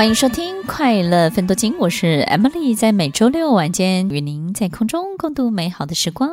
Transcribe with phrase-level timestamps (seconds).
[0.00, 6.30] 欢迎收听《快乐奋斗金》，我是 Emily，在每周六晚间与您在空中共度美好的时光。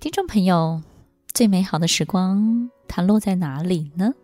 [0.00, 0.82] 听众朋友，
[1.32, 4.14] 最美好的时光它落在哪里呢？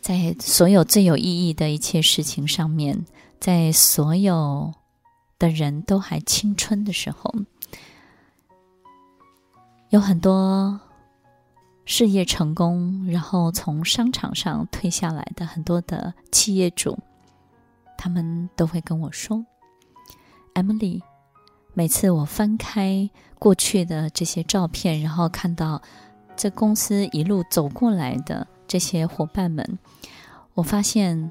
[0.00, 3.06] 在所有最有意义的一切事情上面，
[3.38, 4.74] 在所有
[5.38, 7.32] 的人都还青春的时候，
[9.90, 10.80] 有很多
[11.84, 16.98] 事业成功，然后从商场上退下来的很多的企业主。
[18.02, 19.44] 他们都会跟我说
[20.54, 21.02] ：“Emily，
[21.74, 25.82] 每次我翻开过去的这些照片，然后看到
[26.34, 29.78] 这公司一路走过来的这些伙伴们，
[30.54, 31.30] 我发现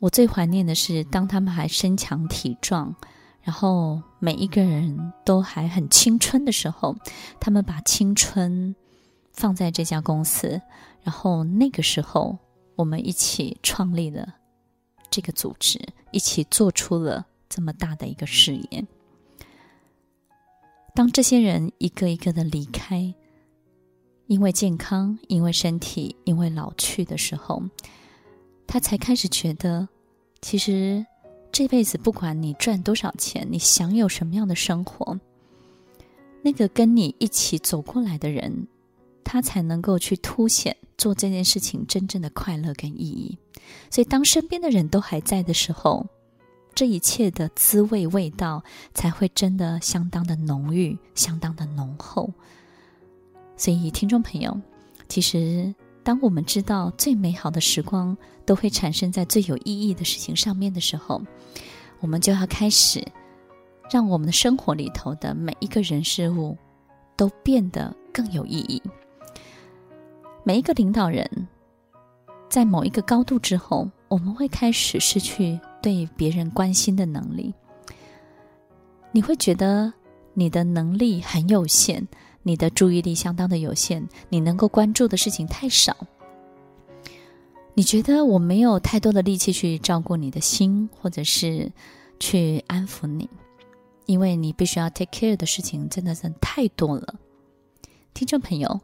[0.00, 2.92] 我最怀念的是当他们还身强体壮，
[3.40, 6.96] 然后每一个人都还很青春的时候，
[7.38, 8.74] 他们把青春
[9.32, 10.60] 放在这家公司，
[11.04, 12.36] 然后那个时候
[12.74, 14.34] 我们一起创立了。”
[15.16, 15.80] 这个组织
[16.10, 18.86] 一起做出了这么大的一个事业。
[20.94, 23.14] 当这些人一个一个的离开，
[24.26, 27.62] 因为健康，因为身体，因为老去的时候，
[28.66, 29.88] 他才开始觉得，
[30.42, 31.06] 其实
[31.50, 35.18] 这辈子不管你赚多少钱，你享有什么样的生活，
[36.42, 38.68] 那个跟你一起走过来的人，
[39.24, 43.38] 他才能够去凸显做这件事情真正的快乐跟意义。
[43.90, 46.06] 所以，当身边的人都还在的时候，
[46.74, 48.62] 这一切的滋味味道
[48.94, 52.30] 才会真的相当的浓郁，相当的浓厚。
[53.56, 54.58] 所以，听众朋友，
[55.08, 61.20] 其实当我们知道最美好的时光都会产生在最有意义的事情上面的时候，
[62.00, 63.02] 我们就要开始
[63.90, 66.56] 让我们的生活里头的每一个人事物
[67.16, 68.82] 都变得更有意义。
[70.46, 71.28] 每一个领导人。
[72.48, 77.52] 在某一个高度之后，我们会开始失去对别人关心的能力。
[79.10, 79.92] 你会觉得
[80.34, 82.06] 你的能力很有限，
[82.44, 85.96] 你的注意力相当的有限，你能够关注的事情太少。
[87.74, 91.72] 你觉得我没有太多的力气去照顾你的心，或者是
[92.20, 93.28] 去安抚你，
[94.04, 97.16] 因为你必须要 take care 的事情真的是太多了。
[98.14, 98.80] 听众朋友。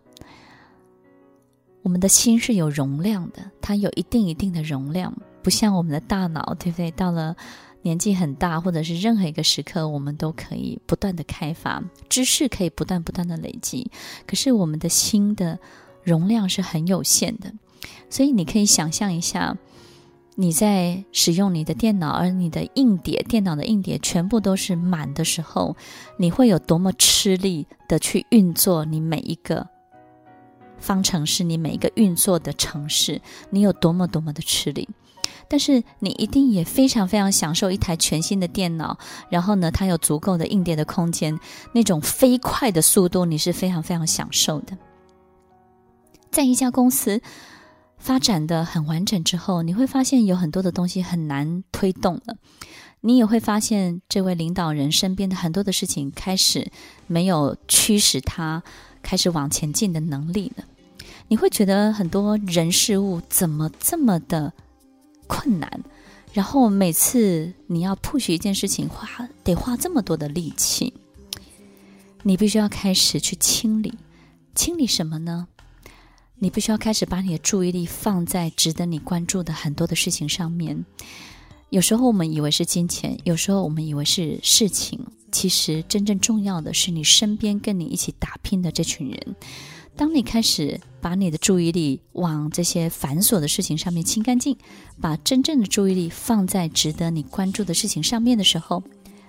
[1.82, 5.12] 我们的心是有容量的，它有一定一定的容量，
[5.43, 6.91] 不像我们的大脑，对不对？
[6.93, 7.37] 到了
[7.82, 13.91] 年纪很大，或者是任何一个时刻，我们都可以不断的开发知识，可以不断不断的累积。
[14.26, 15.59] 可是我们的心的
[16.04, 17.53] 容量是很有限的，
[18.09, 19.59] 所以你可以想象一下，
[20.37, 25.76] 你在使用你的电脑，而你的硬碟，电脑的硬碟全部都是满的时候，
[26.16, 29.72] 你会有多么吃力的去运作你每一个。
[30.82, 34.88] 方程式，你每一个运作的城市，你有多么多么的吃力，
[35.48, 38.98] 但是你一定也非常非常享受一台全新的电脑，
[39.31, 41.38] 然后呢，它有足够的硬碟的空间，
[41.72, 44.76] 那种飞快的速度，你是非常非常享受的。
[46.31, 47.21] 在一家公司
[47.98, 52.37] 发展的很完整之后，你会发现有很多的东西很难推动了，
[53.03, 56.72] 你也会发现这位领导人身边的很多的事情开始
[57.06, 58.62] 没有驱使他
[59.03, 60.65] 开始往前进的能力了。
[61.32, 64.53] 你会觉得很多人事物怎么这么的
[65.26, 65.82] 困难？
[66.34, 70.92] 然后每次你要 push 一件事情，花得花这么多的力气，
[72.22, 73.94] 你必须要开始去清理，
[74.54, 75.48] 清理什么呢？
[76.34, 80.84] 你必须要开始把你的注意力放在值得你关注的很多的事情上面。
[81.71, 85.00] 有时候我们以为是金钱，有时候我们以为是事情，
[85.31, 89.34] 其实真正重要的是你身边跟你一起打拼的这群人。
[89.97, 94.56] 当你开始把你的注意力往这些繁琐的事情上面清干净，
[95.00, 98.82] 把真正的注意力放在值得你关注的事情上面的时候，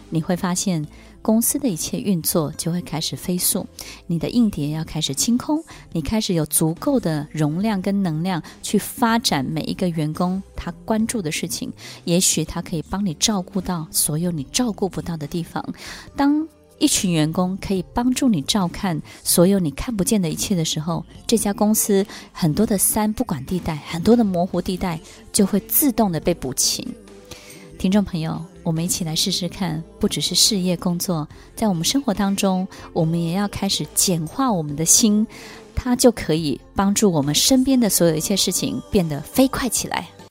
[0.09, 0.88] 你会发现
[1.22, 3.66] 公司的一切运作就会开始飞速，
[4.07, 11.72] 你的硬碟要开始清空，你开始有足够的容量跟能量去发展每一个员工他关注的事情，
[12.06, 15.63] 也许他可以帮你照顾到所有你照顾不到的地方。
[16.16, 16.48] 当
[16.80, 25.00] 一群员工可以帮助你照看所有你看不见的一切的时候，这家公司很多的三不管地带，很多的模糊地带
[25.31, 26.88] 就会自动的被补齐。
[27.80, 35.26] 听众朋友，我们一起来试试看，不只是事业工作，在我们生活当中，我们也要开始简化我们的心，
[35.76, 40.08] 它就可以帮助我们身边的所有一切事情变得飞快起来。